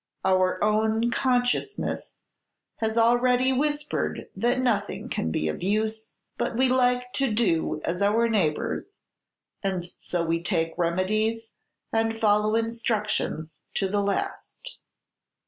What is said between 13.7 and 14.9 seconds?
to the last.